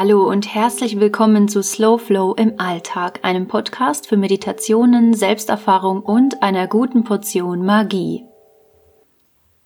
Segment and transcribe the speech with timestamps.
[0.00, 6.40] Hallo und herzlich willkommen zu Slow Flow im Alltag, einem Podcast für Meditationen, Selbsterfahrung und
[6.40, 8.24] einer guten Portion Magie.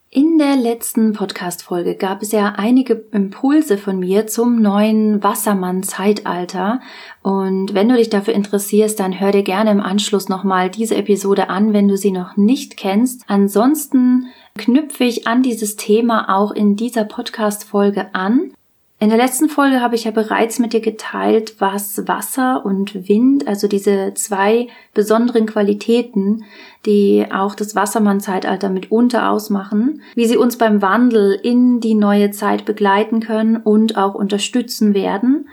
[0.08, 6.80] In der letzten Podcast-Folge gab es ja einige Impulse von mir zum neuen Wassermann-Zeitalter.
[7.20, 11.50] Und wenn du dich dafür interessierst, dann hör dir gerne im Anschluss nochmal diese Episode
[11.50, 13.24] an, wenn du sie noch nicht kennst.
[13.26, 18.54] Ansonsten knüpfe ich an dieses Thema auch in dieser Podcast-Folge an.
[19.02, 23.48] In der letzten Folge habe ich ja bereits mit dir geteilt, was Wasser und Wind,
[23.48, 26.44] also diese zwei besonderen Qualitäten,
[26.86, 32.64] die auch das Wassermann-Zeitalter mitunter ausmachen, wie sie uns beim Wandel in die neue Zeit
[32.64, 35.48] begleiten können und auch unterstützen werden.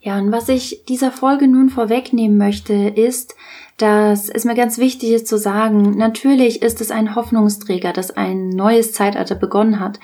[0.00, 3.36] Ja, und was ich dieser Folge nun vorwegnehmen möchte, ist,
[3.76, 8.48] dass es mir ganz wichtig ist zu sagen, natürlich ist es ein Hoffnungsträger, dass ein
[8.48, 10.00] neues Zeitalter begonnen hat.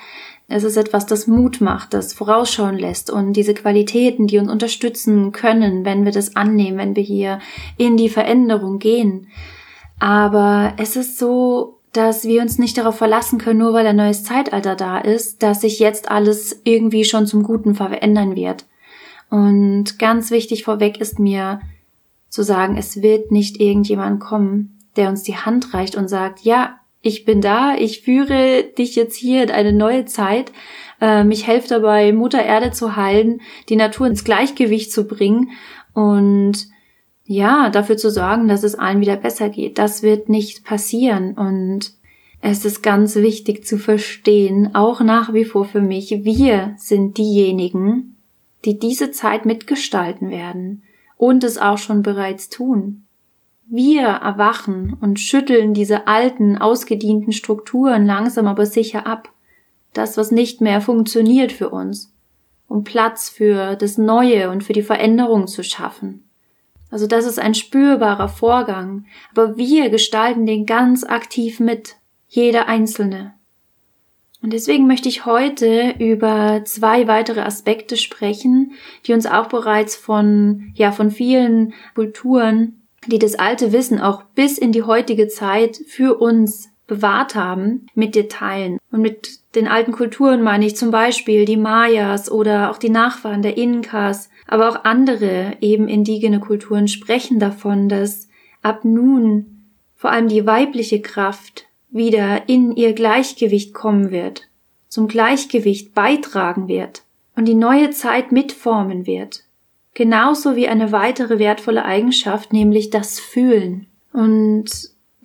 [0.49, 5.33] Es ist etwas, das Mut macht, das vorausschauen lässt und diese Qualitäten, die uns unterstützen
[5.33, 7.39] können, wenn wir das annehmen, wenn wir hier
[7.75, 9.27] in die Veränderung gehen.
[9.99, 14.23] Aber es ist so, dass wir uns nicht darauf verlassen können, nur weil ein neues
[14.23, 18.65] Zeitalter da ist, dass sich jetzt alles irgendwie schon zum Guten verändern wird.
[19.29, 21.59] Und ganz wichtig vorweg ist mir
[22.29, 26.79] zu sagen, es wird nicht irgendjemand kommen, der uns die Hand reicht und sagt, ja,
[27.07, 30.51] ich bin da, ich führe dich jetzt hier in eine neue Zeit.
[30.99, 35.51] Ähm, ich helfe dabei, Mutter Erde zu heilen, die Natur ins Gleichgewicht zu bringen
[35.93, 36.67] und
[37.23, 39.77] ja, dafür zu sorgen, dass es allen wieder besser geht.
[39.77, 41.93] Das wird nicht passieren und
[42.41, 48.17] es ist ganz wichtig zu verstehen, auch nach wie vor für mich, wir sind diejenigen,
[48.65, 50.83] die diese Zeit mitgestalten werden
[51.15, 53.06] und es auch schon bereits tun.
[53.69, 59.29] Wir erwachen und schütteln diese alten, ausgedienten Strukturen langsam aber sicher ab.
[59.93, 62.13] Das, was nicht mehr funktioniert für uns,
[62.67, 66.23] um Platz für das Neue und für die Veränderung zu schaffen.
[66.89, 71.95] Also das ist ein spürbarer Vorgang, aber wir gestalten den ganz aktiv mit,
[72.29, 73.33] jeder Einzelne.
[74.41, 78.73] Und deswegen möchte ich heute über zwei weitere Aspekte sprechen,
[79.05, 84.57] die uns auch bereits von, ja, von vielen Kulturen die das alte Wissen auch bis
[84.57, 88.79] in die heutige Zeit für uns bewahrt haben, mit dir teilen.
[88.91, 93.41] Und mit den alten Kulturen meine ich zum Beispiel die Mayas oder auch die Nachfahren
[93.41, 98.29] der Inkas, aber auch andere eben indigene Kulturen sprechen davon, dass
[98.61, 99.65] ab nun
[99.95, 104.47] vor allem die weibliche Kraft wieder in ihr Gleichgewicht kommen wird,
[104.87, 107.03] zum Gleichgewicht beitragen wird
[107.35, 109.43] und die neue Zeit mitformen wird
[109.97, 113.87] genauso wie eine weitere wertvolle Eigenschaft, nämlich das Fühlen.
[114.13, 114.69] Und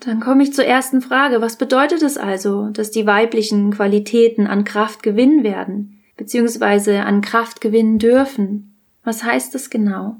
[0.00, 1.42] dann komme ich zur ersten Frage.
[1.42, 7.60] Was bedeutet es also, dass die weiblichen Qualitäten an Kraft gewinnen werden, beziehungsweise an Kraft
[7.60, 8.74] gewinnen dürfen?
[9.04, 10.16] Was heißt das genau?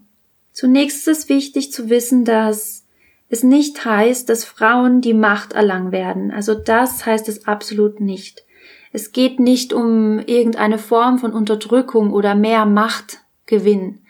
[0.53, 2.85] Zunächst ist es wichtig zu wissen, dass
[3.31, 6.31] es nicht heißt, dass Frauen die Macht erlangen werden.
[6.31, 8.45] Also das heißt es absolut nicht.
[8.93, 14.02] Es geht nicht um irgendeine Form von Unterdrückung oder mehr Machtgewinn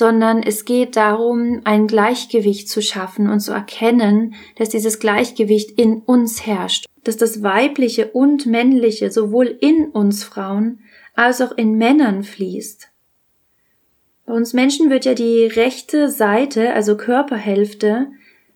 [0.00, 5.98] sondern es geht darum, ein Gleichgewicht zu schaffen und zu erkennen, dass dieses Gleichgewicht in
[5.98, 10.80] uns herrscht, dass das Weibliche und Männliche sowohl in uns Frauen
[11.14, 12.88] als auch in Männern fließt.
[14.24, 18.06] Bei uns Menschen wird ja die rechte Seite, also Körperhälfte,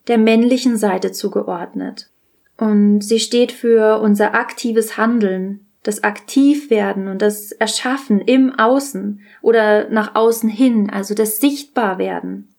[0.07, 2.09] der männlichen Seite zugeordnet.
[2.57, 9.87] Und sie steht für unser aktives Handeln, das Aktivwerden und das Erschaffen im Außen oder
[9.89, 12.49] nach außen hin, also das Sichtbarwerden.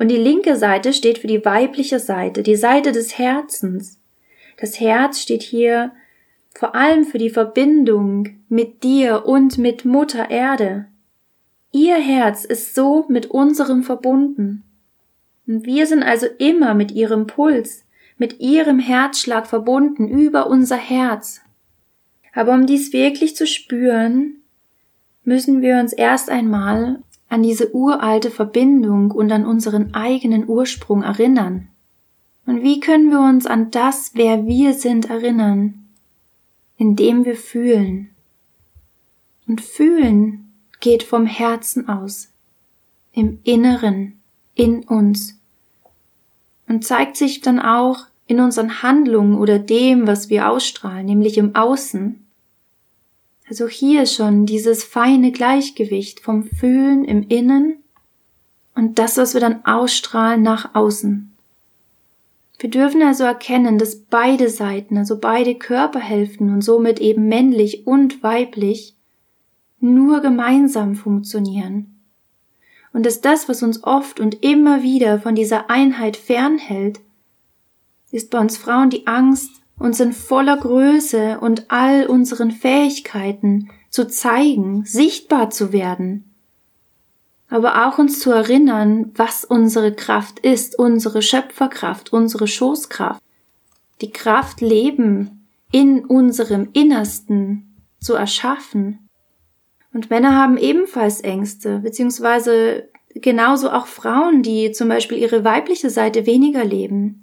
[0.00, 4.00] Und die linke Seite steht für die weibliche Seite, die Seite des Herzens.
[4.60, 5.92] Das Herz steht hier
[6.56, 10.86] vor allem für die Verbindung mit dir und mit Mutter Erde.
[11.70, 14.64] Ihr Herz ist so mit unserem verbunden.
[15.46, 17.84] Und wir sind also immer mit ihrem Puls,
[18.16, 21.42] mit ihrem Herzschlag verbunden über unser Herz.
[22.34, 24.36] Aber um dies wirklich zu spüren,
[25.24, 31.68] müssen wir uns erst einmal an diese uralte Verbindung und an unseren eigenen Ursprung erinnern.
[32.46, 35.86] Und wie können wir uns an das, wer wir sind, erinnern?
[36.78, 38.10] Indem wir fühlen.
[39.46, 40.50] Und fühlen
[40.80, 42.30] geht vom Herzen aus,
[43.12, 44.18] im Inneren,
[44.54, 45.38] in uns.
[46.66, 51.54] Und zeigt sich dann auch in unseren Handlungen oder dem, was wir ausstrahlen, nämlich im
[51.54, 52.24] Außen.
[53.48, 57.82] Also hier schon dieses feine Gleichgewicht vom Fühlen im Innen
[58.74, 61.32] und das, was wir dann ausstrahlen nach außen.
[62.58, 68.22] Wir dürfen also erkennen, dass beide Seiten, also beide Körperhälften und somit eben männlich und
[68.22, 68.96] weiblich,
[69.80, 71.94] nur gemeinsam funktionieren.
[72.92, 77.00] Und dass das, was uns oft und immer wieder von dieser Einheit fernhält,
[78.10, 84.06] ist bei uns Frauen die Angst, uns in voller Größe und all unseren Fähigkeiten zu
[84.06, 86.34] zeigen, sichtbar zu werden,
[87.48, 93.22] aber auch uns zu erinnern, was unsere Kraft ist, unsere Schöpferkraft, unsere Schoßkraft,
[94.00, 99.08] die Kraft Leben in unserem Innersten zu erschaffen.
[99.92, 106.26] Und Männer haben ebenfalls Ängste, beziehungsweise genauso auch Frauen, die zum Beispiel ihre weibliche Seite
[106.26, 107.22] weniger leben.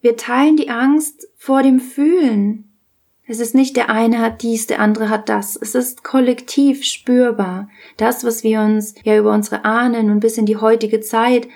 [0.00, 2.68] Wir teilen die Angst vor dem Fühlen,
[3.30, 5.54] es ist nicht der eine hat dies, der andere hat das.
[5.54, 7.68] Es ist kollektiv spürbar.
[7.98, 11.46] Das, was wir uns ja über unsere Ahnen und bis in die heutige Zeit,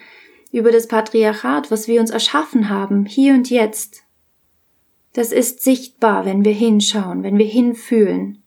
[0.53, 4.03] über das Patriarchat, was wir uns erschaffen haben, hier und jetzt.
[5.15, 8.43] Das ist sichtbar, wenn wir hinschauen, wenn wir hinfühlen.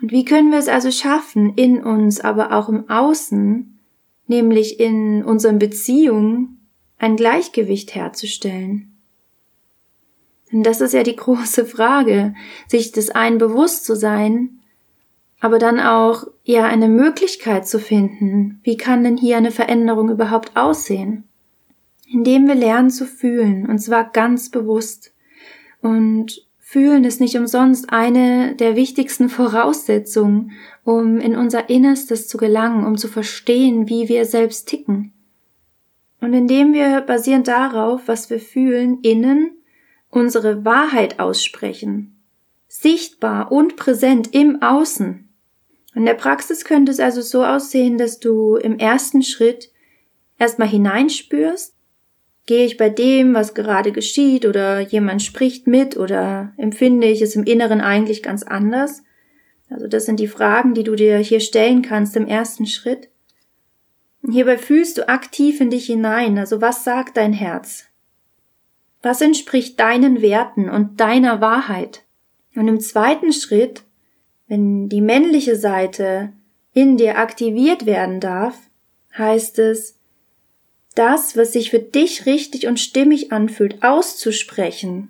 [0.00, 3.78] Und wie können wir es also schaffen, in uns, aber auch im Außen,
[4.26, 6.68] nämlich in unseren Beziehungen,
[6.98, 8.91] ein Gleichgewicht herzustellen?
[10.52, 12.34] Denn das ist ja die große Frage,
[12.68, 14.60] sich des einen bewusst zu sein,
[15.40, 18.60] aber dann auch ja eine Möglichkeit zu finden.
[18.62, 21.24] Wie kann denn hier eine Veränderung überhaupt aussehen?
[22.08, 25.12] Indem wir lernen zu fühlen, und zwar ganz bewusst.
[25.80, 30.52] Und fühlen ist nicht umsonst eine der wichtigsten Voraussetzungen,
[30.84, 35.12] um in unser Innerstes zu gelangen, um zu verstehen, wie wir selbst ticken.
[36.20, 39.56] Und indem wir basierend darauf, was wir fühlen, innen
[40.12, 42.22] unsere Wahrheit aussprechen,
[42.68, 45.28] sichtbar und präsent im Außen.
[45.94, 49.72] In der Praxis könnte es also so aussehen, dass du im ersten Schritt
[50.38, 51.74] erstmal hineinspürst,
[52.46, 57.34] gehe ich bei dem, was gerade geschieht, oder jemand spricht mit, oder empfinde ich es
[57.34, 59.02] im Inneren eigentlich ganz anders?
[59.70, 63.08] Also das sind die Fragen, die du dir hier stellen kannst im ersten Schritt.
[64.22, 67.86] Und hierbei fühlst du aktiv in dich hinein, also was sagt dein Herz?
[69.02, 72.04] Was entspricht deinen Werten und deiner Wahrheit?
[72.54, 73.82] Und im zweiten Schritt,
[74.46, 76.32] wenn die männliche Seite
[76.72, 78.56] in dir aktiviert werden darf,
[79.18, 79.98] heißt es,
[80.94, 85.08] das, was sich für dich richtig und stimmig anfühlt, auszusprechen.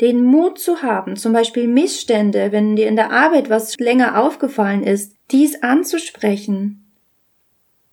[0.00, 4.84] Den Mut zu haben, zum Beispiel Missstände, wenn dir in der Arbeit was länger aufgefallen
[4.84, 6.84] ist, dies anzusprechen.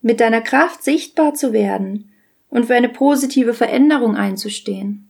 [0.02, 2.12] Mit deiner Kraft sichtbar zu werden
[2.50, 5.10] und für eine positive Veränderung einzustehen.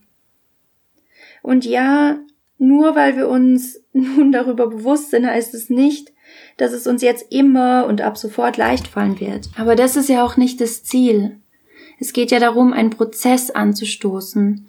[1.41, 2.17] Und ja,
[2.57, 6.11] nur weil wir uns nun darüber bewusst sind, heißt es nicht,
[6.57, 9.49] dass es uns jetzt immer und ab sofort leicht fallen wird.
[9.57, 11.39] Aber das ist ja auch nicht das Ziel.
[11.99, 14.67] Es geht ja darum, einen Prozess anzustoßen,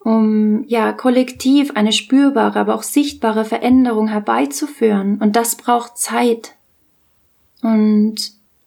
[0.00, 5.18] um ja kollektiv eine spürbare, aber auch sichtbare Veränderung herbeizuführen.
[5.18, 6.54] Und das braucht Zeit.
[7.62, 8.16] Und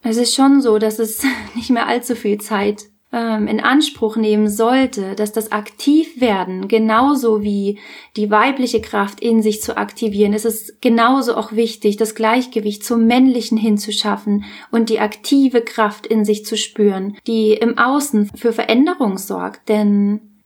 [0.01, 1.23] es ist schon so, dass es
[1.55, 7.79] nicht mehr allzu viel Zeit ähm, in Anspruch nehmen sollte, dass das Aktivwerden genauso wie
[8.17, 13.05] die weibliche Kraft in sich zu aktivieren, ist es genauso auch wichtig, das Gleichgewicht zum
[13.05, 19.19] Männlichen hinzuschaffen und die aktive Kraft in sich zu spüren, die im Außen für Veränderung
[19.19, 20.41] sorgt, denn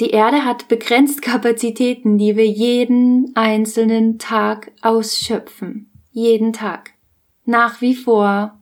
[0.00, 5.90] die Erde hat begrenzt Kapazitäten, die wir jeden einzelnen Tag ausschöpfen.
[6.12, 6.90] Jeden Tag.
[7.44, 8.58] Nach wie vor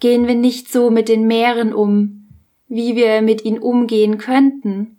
[0.00, 2.23] gehen wir nicht so mit den Meeren um,
[2.68, 4.96] wie wir mit ihnen umgehen könnten,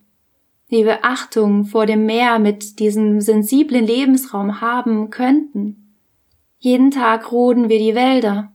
[0.68, 5.94] wie wir Achtung vor dem Meer mit diesem sensiblen Lebensraum haben könnten.
[6.58, 8.52] Jeden Tag roden wir die Wälder.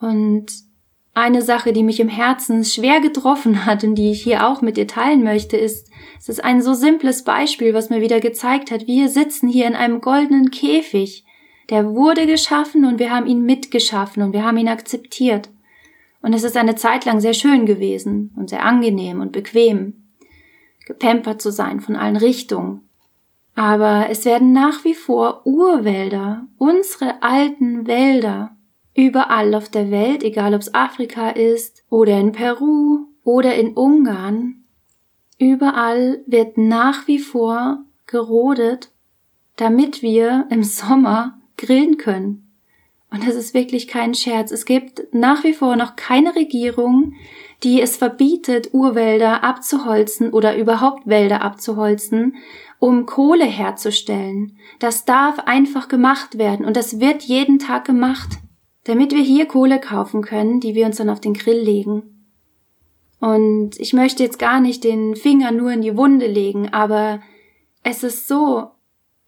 [0.00, 0.46] Und
[1.14, 4.76] eine Sache, die mich im Herzen schwer getroffen hat und die ich hier auch mit
[4.76, 8.86] dir teilen möchte, ist, es ist ein so simples Beispiel, was mir wieder gezeigt hat,
[8.86, 11.24] wir sitzen hier in einem goldenen Käfig.
[11.70, 15.50] Der wurde geschaffen und wir haben ihn mitgeschaffen und wir haben ihn akzeptiert.
[16.20, 20.08] Und es ist eine Zeit lang sehr schön gewesen und sehr angenehm und bequem,
[20.86, 22.88] gepempert zu sein von allen Richtungen.
[23.54, 28.56] Aber es werden nach wie vor Urwälder, unsere alten Wälder,
[28.94, 34.64] überall auf der Welt, egal ob es Afrika ist oder in Peru oder in Ungarn,
[35.38, 38.90] überall wird nach wie vor gerodet,
[39.56, 42.47] damit wir im Sommer grillen können.
[43.10, 44.50] Und das ist wirklich kein Scherz.
[44.50, 47.14] Es gibt nach wie vor noch keine Regierung,
[47.62, 52.36] die es verbietet, Urwälder abzuholzen oder überhaupt Wälder abzuholzen,
[52.78, 54.58] um Kohle herzustellen.
[54.78, 58.38] Das darf einfach gemacht werden und das wird jeden Tag gemacht,
[58.84, 62.02] damit wir hier Kohle kaufen können, die wir uns dann auf den Grill legen.
[63.20, 67.20] Und ich möchte jetzt gar nicht den Finger nur in die Wunde legen, aber
[67.82, 68.70] es ist so,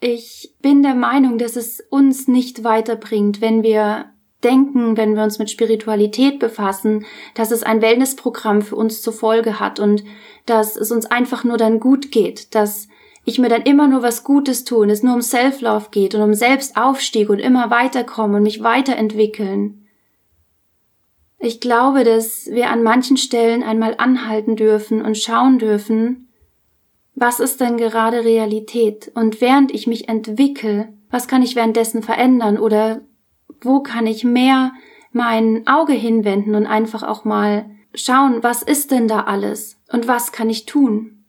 [0.01, 4.07] ich bin der Meinung, dass es uns nicht weiterbringt, wenn wir
[4.43, 7.05] denken, wenn wir uns mit Spiritualität befassen,
[7.35, 10.03] dass es ein Wellnessprogramm für uns zur Folge hat und
[10.47, 12.89] dass es uns einfach nur dann gut geht, dass
[13.27, 16.23] ich mir dann immer nur was Gutes tue und es nur um Self-Love geht und
[16.23, 19.87] um Selbstaufstieg und immer weiterkommen und mich weiterentwickeln.
[21.39, 26.30] Ich glaube, dass wir an manchen Stellen einmal anhalten dürfen und schauen dürfen,
[27.21, 29.13] was ist denn gerade Realität?
[29.15, 33.03] Und während ich mich entwickle, was kann ich währenddessen verändern oder
[33.61, 34.73] wo kann ich mehr
[35.13, 40.33] mein Auge hinwenden und einfach auch mal schauen, was ist denn da alles und was
[40.33, 41.25] kann ich tun?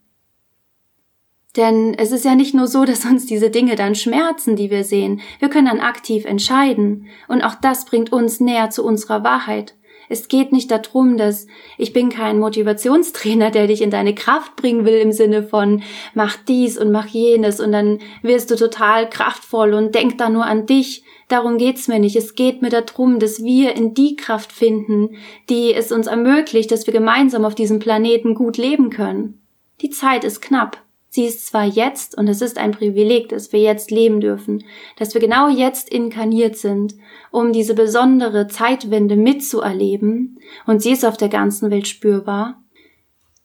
[1.57, 4.85] Denn es ist ja nicht nur so, dass uns diese Dinge dann schmerzen, die wir
[4.85, 5.19] sehen.
[5.39, 7.07] Wir können dann aktiv entscheiden.
[7.27, 9.75] Und auch das bringt uns näher zu unserer Wahrheit.
[10.11, 14.83] Es geht nicht darum, dass ich bin kein Motivationstrainer, der dich in deine Kraft bringen
[14.83, 19.73] will im Sinne von mach dies und mach jenes und dann wirst du total kraftvoll
[19.73, 21.05] und denk da nur an dich.
[21.29, 22.17] Darum geht's mir nicht.
[22.17, 25.15] Es geht mir darum, dass wir in die Kraft finden,
[25.49, 29.41] die es uns ermöglicht, dass wir gemeinsam auf diesem Planeten gut leben können.
[29.79, 30.83] Die Zeit ist knapp.
[31.13, 34.63] Sie ist zwar jetzt, und es ist ein Privileg, dass wir jetzt leben dürfen,
[34.95, 36.95] dass wir genau jetzt inkarniert sind,
[37.31, 42.63] um diese besondere Zeitwende mitzuerleben, und sie ist auf der ganzen Welt spürbar.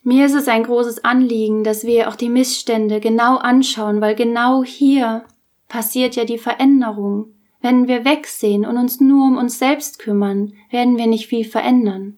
[0.05, 4.63] Mir ist es ein großes Anliegen, dass wir auch die Missstände genau anschauen, weil genau
[4.63, 5.25] hier
[5.69, 7.33] passiert ja die Veränderung.
[7.61, 12.17] Wenn wir wegsehen und uns nur um uns selbst kümmern, werden wir nicht viel verändern.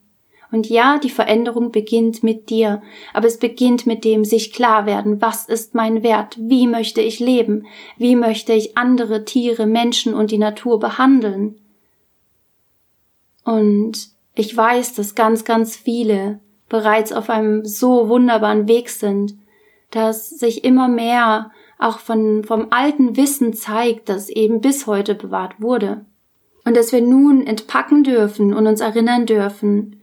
[0.51, 2.81] Und ja, die Veränderung beginnt mit dir,
[3.13, 7.21] aber es beginnt mit dem sich klar werden, was ist mein Wert, wie möchte ich
[7.21, 7.67] leben,
[7.99, 11.61] wie möchte ich andere Tiere, Menschen und die Natur behandeln.
[13.45, 19.35] Und ich weiß, dass ganz, ganz viele bereits auf einem so wunderbaren Weg sind,
[19.91, 25.61] dass sich immer mehr auch von, vom alten Wissen zeigt, das eben bis heute bewahrt
[25.61, 26.05] wurde.
[26.65, 29.98] Und dass wir nun entpacken dürfen und uns erinnern dürfen,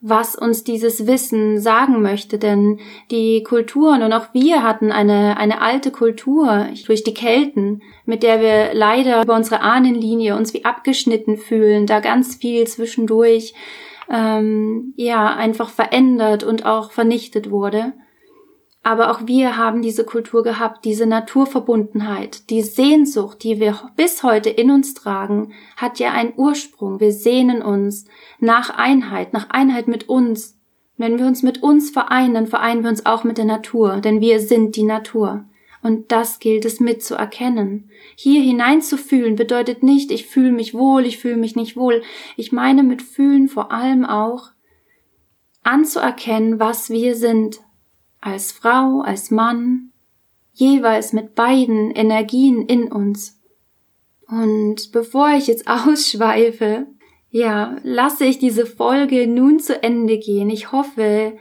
[0.00, 2.78] was uns dieses Wissen sagen möchte, denn
[3.10, 8.40] die Kulturen und auch wir hatten eine, eine alte Kultur durch die Kelten, mit der
[8.40, 13.54] wir leider über unsere Ahnenlinie uns wie abgeschnitten fühlen, da ganz viel zwischendurch
[14.08, 17.92] ähm, ja einfach verändert und auch vernichtet wurde.
[18.82, 24.50] Aber auch wir haben diese Kultur gehabt, diese Naturverbundenheit, die Sehnsucht, die wir bis heute
[24.50, 27.00] in uns tragen, hat ja einen Ursprung.
[27.00, 28.06] Wir sehnen uns
[28.38, 30.56] nach Einheit, nach Einheit mit uns.
[30.96, 34.20] Wenn wir uns mit uns vereinen, dann vereinen wir uns auch mit der Natur, denn
[34.20, 35.44] wir sind die Natur.
[35.82, 37.90] Und das gilt es mitzuerkennen.
[38.16, 42.02] Hier hineinzufühlen bedeutet nicht, ich fühle mich wohl, ich fühle mich nicht wohl.
[42.36, 44.50] Ich meine mit fühlen vor allem auch
[45.62, 47.60] anzuerkennen, was wir sind,
[48.20, 49.90] als Frau, als Mann,
[50.52, 53.40] jeweils mit beiden Energien in uns.
[54.26, 56.86] Und bevor ich jetzt ausschweife,
[57.30, 60.50] ja, lasse ich diese Folge nun zu Ende gehen.
[60.50, 61.34] Ich hoffe,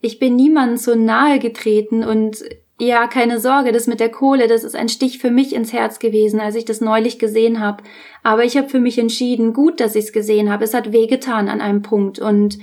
[0.00, 2.44] ich bin niemandem so nahe getreten und
[2.78, 6.00] ja, keine Sorge, das mit der Kohle, das ist ein Stich für mich ins Herz
[6.00, 7.84] gewesen, als ich das neulich gesehen habe.
[8.24, 10.64] Aber ich habe für mich entschieden, gut, dass ich es gesehen habe.
[10.64, 12.58] Es hat wehgetan an einem Punkt und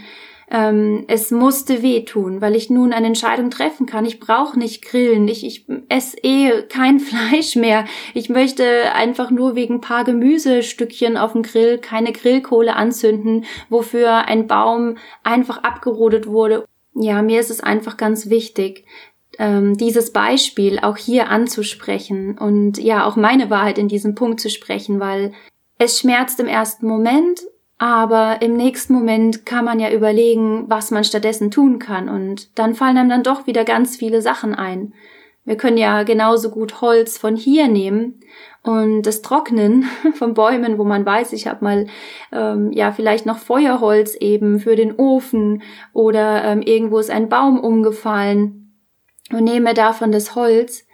[0.52, 4.06] ähm, es musste wehtun, weil ich nun eine Entscheidung treffen kann.
[4.06, 7.86] Ich brauche nicht grillen, ich, ich esse eh kein Fleisch mehr.
[8.14, 14.48] Ich möchte einfach nur wegen paar Gemüsestückchen auf dem Grill keine Grillkohle anzünden, wofür ein
[14.48, 16.66] Baum einfach abgerodet wurde.
[16.94, 18.84] Ja, mir ist es einfach ganz wichtig,
[19.40, 24.50] ähm, dieses Beispiel auch hier anzusprechen und ja, auch meine Wahrheit in diesem Punkt zu
[24.50, 25.32] sprechen, weil
[25.78, 27.42] es schmerzt im ersten Moment
[27.82, 32.10] aber im nächsten Moment kann man ja überlegen, was man stattdessen tun kann.
[32.10, 34.94] Und dann fallen einem dann doch wieder ganz viele Sachen ein.
[35.46, 38.20] Wir können ja genauso gut Holz von hier nehmen
[38.62, 41.88] und das Trocknen von Bäumen, wo man weiß, ich habe mal
[42.32, 47.60] ähm, ja vielleicht noch Feuerholz eben für den Ofen oder ähm, irgendwo ist ein Baum
[47.60, 48.78] umgefallen
[49.32, 50.86] und nehme davon das Holz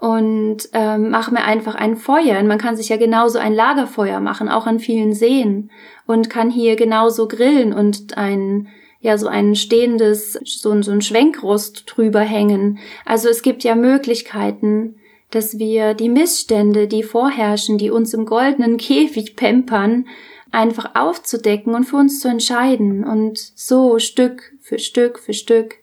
[0.00, 2.38] und ähm, mache mir einfach ein Feuer.
[2.38, 5.70] Und man kann sich ja genauso ein Lagerfeuer machen, auch an vielen Seen
[6.06, 8.68] und kann hier genauso grillen und ein
[9.02, 12.78] ja so ein stehendes so, so ein Schwenkrost drüber hängen.
[13.04, 14.96] Also es gibt ja Möglichkeiten,
[15.30, 20.06] dass wir die Missstände, die vorherrschen, die uns im goldenen Käfig pempern,
[20.50, 25.76] einfach aufzudecken und für uns zu entscheiden und so Stück für Stück für Stück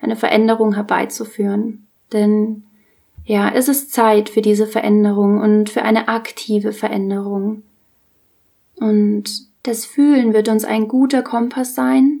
[0.00, 1.86] eine Veränderung herbeizuführen.
[2.12, 2.64] Denn
[3.28, 7.62] ja, es ist Zeit für diese Veränderung und für eine aktive Veränderung.
[8.76, 12.20] Und das Fühlen wird uns ein guter Kompass sein,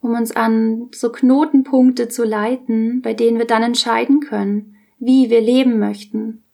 [0.00, 5.40] um uns an so Knotenpunkte zu leiten, bei denen wir dann entscheiden können, wie wir
[5.40, 6.44] leben möchten.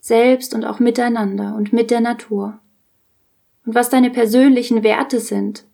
[0.00, 2.58] selbst und auch miteinander und mit der Natur.
[3.64, 5.64] Und was deine persönlichen Werte sind.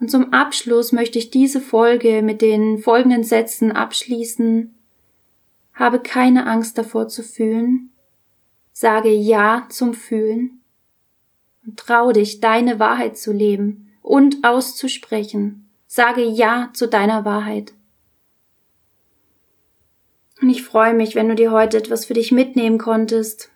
[0.00, 4.74] Und zum Abschluss möchte ich diese Folge mit den folgenden Sätzen abschließen.
[5.74, 7.90] Habe keine Angst davor zu fühlen.
[8.72, 10.60] Sage Ja zum Fühlen.
[11.66, 15.68] Und trau dich, deine Wahrheit zu leben und auszusprechen.
[15.86, 17.72] Sage Ja zu deiner Wahrheit.
[20.40, 23.50] Und ich freue mich, wenn du dir heute etwas für dich mitnehmen konntest.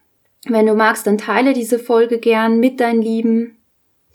[0.45, 3.57] Wenn du magst, dann teile diese Folge gern mit deinen Lieben.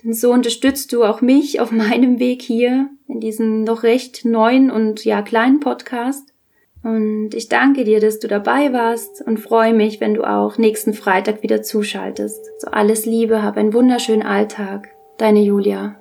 [0.01, 4.71] Denn so unterstützt du auch mich auf meinem Weg hier in diesem noch recht neuen
[4.71, 6.31] und ja kleinen Podcast.
[6.83, 10.93] Und ich danke dir, dass du dabei warst und freue mich, wenn du auch nächsten
[10.93, 12.43] Freitag wieder zuschaltest.
[12.57, 14.89] So alles Liebe, hab einen wunderschönen Alltag.
[15.17, 16.00] Deine Julia.